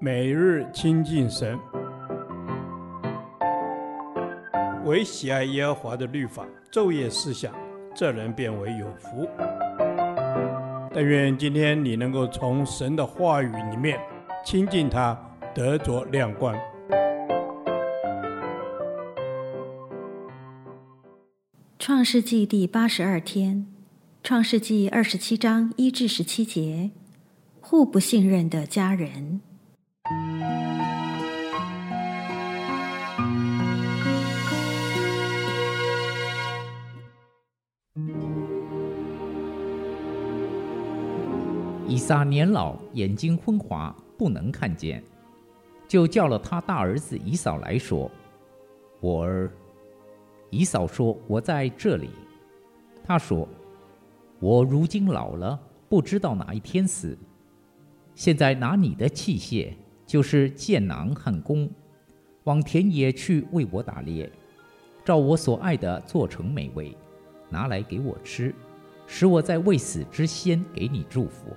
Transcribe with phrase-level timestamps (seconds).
[0.00, 1.58] 每日亲近神，
[4.84, 7.54] 唯喜爱耶和华的律法，昼夜思想，
[7.94, 9.28] 这人便为有福。
[10.92, 13.98] 但愿今天你能够从神的话语里面
[14.44, 15.18] 亲近他，
[15.54, 16.54] 得着亮光。
[21.78, 23.66] 创世纪第八十二天，
[24.22, 26.90] 创世纪二十七章一至十七节，
[27.60, 29.40] 互不信任的家人。
[41.86, 45.02] 以撒年老，眼睛昏花，不能看见，
[45.86, 48.10] 就叫了他大儿子以扫来说
[49.00, 49.50] ：“我儿。”
[50.48, 52.08] 以扫说：“我在这里。”
[53.04, 53.46] 他说
[54.40, 57.16] ：“我如今老了，不知道哪一天死。
[58.14, 59.74] 现在拿你的器械，
[60.06, 61.68] 就是箭囊和弓，
[62.44, 64.30] 往田野去为我打猎，
[65.04, 66.96] 照我所爱的做成美味，
[67.50, 68.54] 拿来给我吃，
[69.06, 71.48] 使我在未死之先给你祝福。”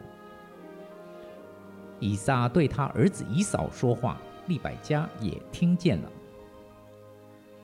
[1.99, 6.11] 以撒对他儿子以扫说话，利百加也听见了。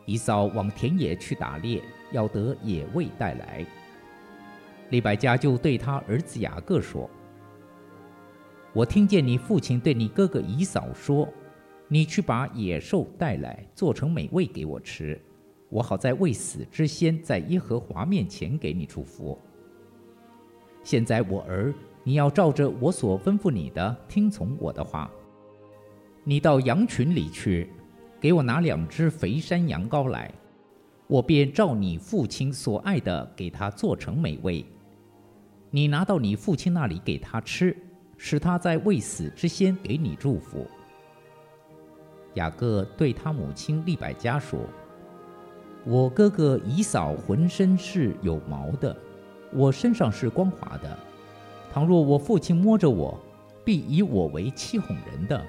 [0.05, 1.81] 以扫往田野去打猎，
[2.11, 3.65] 要得野味带来。
[4.89, 7.09] 利百加就对他儿子雅各说
[8.73, 11.27] ：“我听见你父亲对你哥哥以扫说，
[11.87, 15.19] 你去把野兽带来，做成美味给我吃，
[15.69, 19.39] 我好在未死之先，在耶和华面前给你祝福。
[20.83, 21.73] 现在我儿，
[22.03, 25.09] 你要照着我所吩咐你的，听从我的话。
[26.23, 27.69] 你到羊群里去。”
[28.23, 30.33] 给我拿两只肥山羊羔来，
[31.07, 34.65] 我便照你父亲所爱的给他做成美味。
[35.69, 37.75] 你拿到你父亲那里给他吃，
[38.15, 40.65] 使他在未死之先给你祝福。
[42.35, 44.57] 雅各对他母亲利百加说
[45.83, 48.95] ：“我哥哥以扫浑身是有毛的，
[49.51, 50.97] 我身上是光滑的。
[51.73, 53.19] 倘若我父亲摸着我，
[53.65, 55.43] 必以我为欺哄人的。”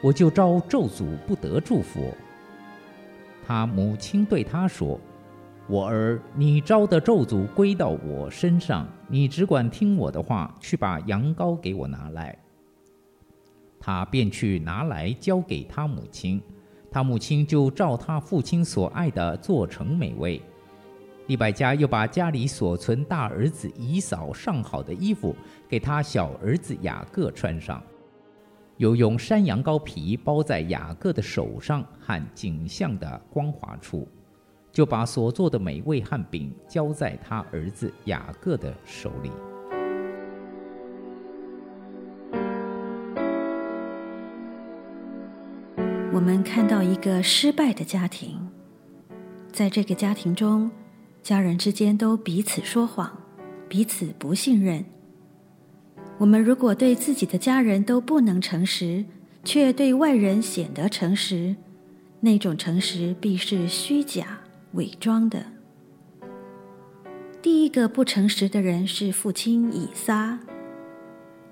[0.00, 2.14] 我就招咒诅，不得祝福。
[3.44, 5.00] 他母亲对他说
[5.66, 12.38] ：“我儿，你招的咒诅归到我身上，你只管听我的话，去把羊羔给我拿来。”
[13.80, 16.40] 他便去拿来，交给他母亲。
[16.92, 20.40] 他母亲就照他父亲所爱的做成美味。
[21.26, 25.34] 利百加又把家里所存大儿子以扫上好的衣服
[25.68, 27.82] 给他小儿子雅各穿上。
[28.76, 34.06] 又用山羊羔皮包在雅各的手上和颈项的光滑处，
[34.70, 39.30] 就把所做的美味汉饼交在他儿子雅各的手里。
[46.12, 48.48] 我们看到一个失败的家庭，
[49.52, 50.70] 在这个家庭中，
[51.26, 53.10] 家人之间都彼此说谎，
[53.68, 54.84] 彼此不信任。
[56.18, 59.04] 我们如果对自己的家人都不能诚实，
[59.42, 61.56] 却对外人显得诚实，
[62.20, 64.38] 那种诚实必是虚假、
[64.74, 65.44] 伪装的。
[67.42, 70.38] 第一个不诚实的人是父亲以撒，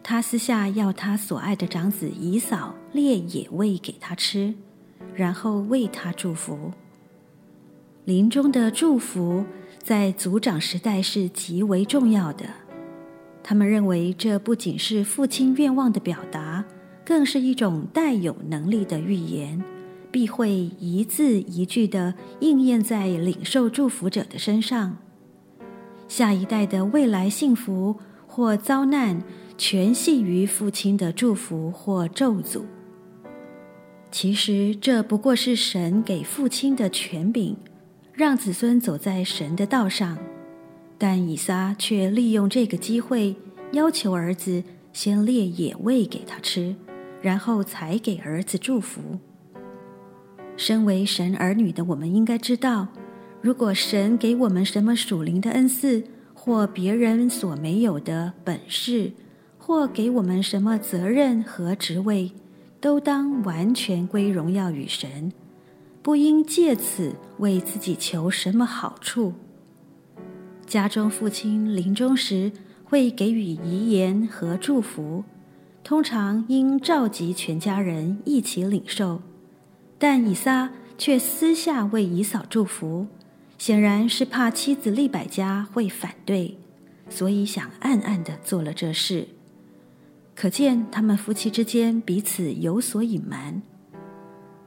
[0.05, 4.55] 他私下要他所爱的长子以扫猎野味给他吃，
[5.17, 6.71] 然后为他祝福。
[8.05, 9.45] 临终的祝福
[9.85, 12.47] 在族长时代是极为重要的。
[13.43, 16.65] 他们认为这不仅是父亲愿望的表达，
[17.05, 19.63] 更是一种带有能力的预言，
[20.11, 24.97] 必会一字一句地应验在领受祝福者的身上。
[26.09, 27.97] 下一代的未来幸福
[28.27, 29.23] 或遭难，
[29.59, 32.63] 全系于父亲的祝福或咒诅。
[34.11, 37.55] 其实这不过是神给父亲的权柄，
[38.15, 40.17] 让子孙走在神的道上。
[40.97, 43.35] 但以撒却利用这个机会，
[43.73, 46.77] 要求儿子先猎野味给他吃，
[47.21, 49.01] 然后才给儿子祝福。
[50.57, 52.87] 身为神儿女的我们应该知道，
[53.41, 59.11] 如果神给我们什么属灵的恩赐，或别人所没有的本事，
[59.59, 62.31] 或给我们什么责任和职位，
[62.81, 65.33] 都当完全归荣耀与神，
[66.05, 69.33] 不应借此为自己求什么好处。
[70.67, 72.53] 家中父亲临终时
[72.85, 75.25] 会给予遗言和祝福，
[75.83, 79.23] 通常应召集全家人一起领受，
[79.99, 83.07] 但以撒却私下为以扫祝福，
[83.57, 86.59] 显然是怕妻子利百家会反对，
[87.09, 89.29] 所以想暗暗的做了这事。
[90.35, 93.63] 可见他们夫妻之间彼此有所隐瞒。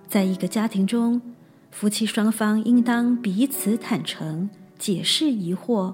[0.10, 1.22] 在一个家庭中，
[1.70, 4.50] 夫妻双方应当彼此坦诚，
[4.80, 5.94] 解释疑惑，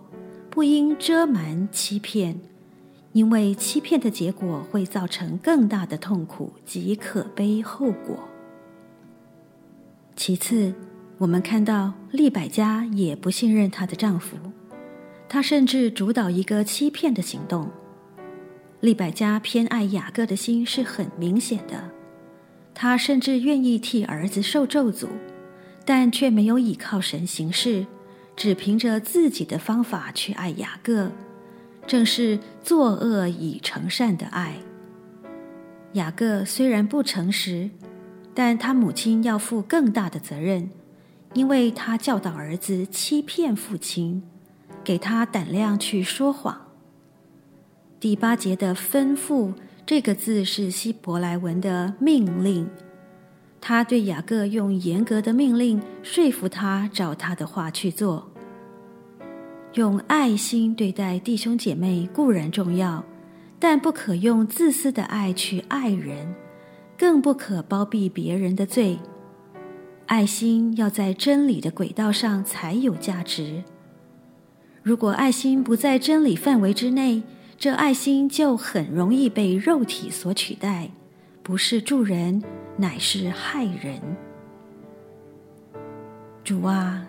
[0.50, 2.40] 不应遮瞒欺骗，
[3.12, 8.20] 因为欺骗的结果会造成更大的痛苦及可悲后果。
[10.16, 10.74] 其次，
[11.18, 14.38] 我们看到利百加也不信任她的丈夫，
[15.28, 17.68] 她甚至主导一个欺骗的行动。
[18.80, 21.90] 利百加偏爱雅各的心是很明显的，
[22.76, 25.08] 他甚至愿意替儿子受咒诅，
[25.86, 27.86] 但却没有倚靠神行事，
[28.36, 31.12] 只凭着自己的方法去爱雅各，
[31.86, 34.58] 正是作恶以成善的爱。
[35.94, 37.70] 雅各虽然不诚实。
[38.36, 40.72] 但他母亲要负更大的责任，
[41.34, 44.24] 因为他教导儿子欺骗父亲，
[44.84, 46.60] 给他胆量去说谎。
[48.00, 49.54] 第八节的“吩咐”
[49.86, 52.68] 这个字是希伯来文的命令，
[53.60, 58.30] 他对雅各用严格的命令说服他照他的话去做。
[59.74, 63.04] 用爱心对待弟兄姐妹固然重要，
[63.60, 66.34] 但不可用自私的爱去爱人。
[66.96, 68.98] 更不可包庇别人的罪，
[70.06, 73.64] 爱心要在真理的轨道上才有价值。
[74.84, 77.24] 如果爱心不在真理范围之内，
[77.58, 80.90] 这爱心就很容易被肉体所取代，
[81.42, 82.44] 不是助人，
[82.76, 84.00] 乃是害人。
[86.44, 87.06] 主啊，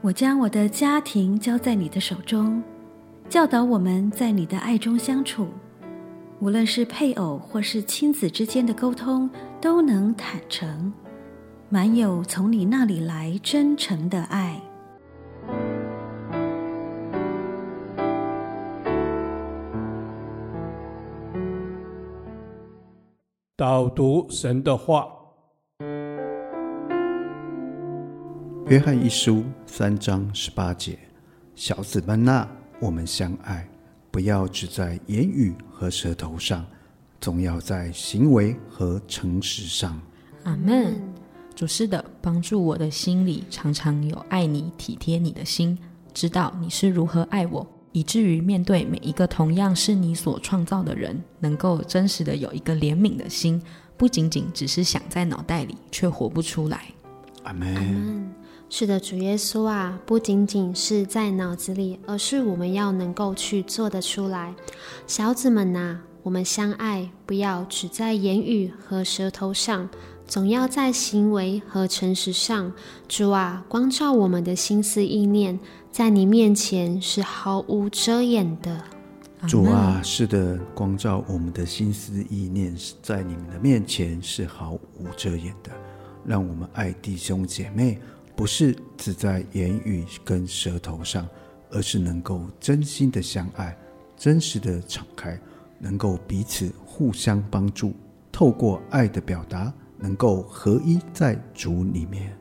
[0.00, 2.62] 我将我的家庭交在你的手中，
[3.28, 5.48] 教导我们在你的爱中相处。
[6.40, 9.28] 无论是配偶或是亲子之间的沟通，
[9.60, 10.92] 都能坦诚，
[11.68, 14.60] 满有从你那里来真诚的爱。
[23.58, 25.08] 导读神的话，
[28.68, 30.96] 约翰一书三章十八节：
[31.56, 32.46] 小子们呐，
[32.80, 33.68] 我们相爱。
[34.12, 36.64] 不要只在言语和舌头上，
[37.20, 40.00] 总要在行为和诚实上。
[40.44, 40.94] 阿门。
[41.56, 45.76] 主是的，帮助我的心里常常有爱你、体贴你的心，
[46.14, 47.66] 知道你是如何爱我，
[47.98, 53.60] 以至于面对每一个同样是你所创造的人，能够真实的有一个怜悯的心，
[53.96, 56.92] 不仅仅只是想在脑袋里，却活不出来。
[57.42, 58.32] 阿门。
[58.70, 64.54] 是的，主耶稣啊，不仅仅是在脑子里，而是我们要能够去做得出来。
[65.08, 69.88] 小子们呐、啊，我们相爱，不要只在言语和舌头上，
[70.28, 72.70] 总要在行为和诚实上。
[73.08, 75.58] 主啊，光照我们的心思意念，
[75.90, 78.84] 在你面前是毫无遮掩的。
[79.48, 85.72] 主啊，是的，光照我们的心思意念，在你们的面前是毫无遮掩的。
[86.26, 87.98] 让我们爱弟兄姐妹。
[88.36, 91.26] 不是只在言语跟舌头上，
[91.72, 93.76] 而是能够真心的相爱，
[94.16, 95.36] 真实的敞开，
[95.80, 97.92] 能够彼此互相帮助，
[98.30, 102.36] 透过爱的表达，能够合一在主里面。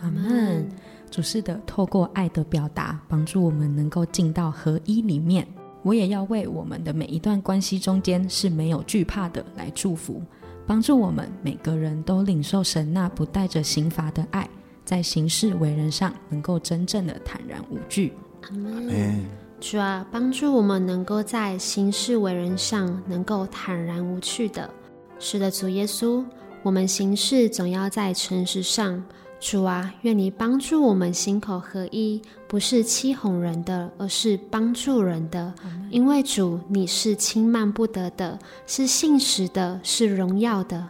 [0.00, 0.68] 阿门。
[1.10, 5.46] 主是的，透过爱的表达，帮助我们能够进到合一里面。
[5.82, 10.22] 我也要为我们的每一段关系中间是没有惧怕的来祝福，
[10.66, 14.48] 帮助我们每个人都领受神那不带着刑罚的爱。
[14.84, 18.12] 在行事为人上，能够真正的坦然无惧。
[18.42, 19.24] 阿门。
[19.60, 24.70] 主啊，帮助我们能够在行事为人上，能够坦然无惧的。
[25.18, 26.24] 是的，主耶稣，
[26.62, 29.02] 我们行事总要在诚实上。
[29.40, 35.54] 主啊，愿你帮助我们心口合一，不是欺哄人的，而是帮助人的。
[35.90, 40.86] 因为主，你是轻慢不得的，是信实的，是荣耀的。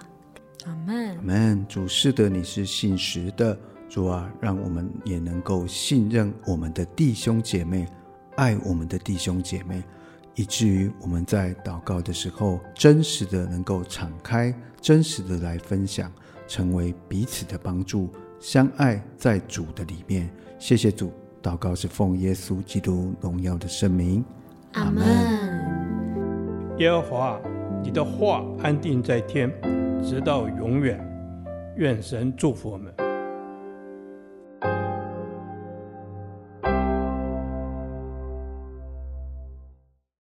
[0.65, 1.17] 阿门。
[1.17, 1.67] 阿门。
[1.69, 3.57] 主是的，你是信实的。
[3.89, 7.87] 主啊，让我们也能够信任我们的弟兄姐妹，
[8.35, 9.81] 爱我们的弟兄姐妹，
[10.35, 16.11] 以至于我们在祷告的时候，真实的能够敞开，真实的来分享，
[16.47, 18.09] 成为彼此的帮助，
[18.39, 20.31] 相爱在主的里面。
[20.59, 24.25] 谢谢主，祷告是奉耶稣基督荣耀的圣名，
[24.73, 25.05] 阿门。
[26.79, 27.41] 耶和华，
[27.83, 29.51] 你的话安定在天，
[30.03, 30.99] 直到永远。
[31.77, 32.93] 愿神祝福我们。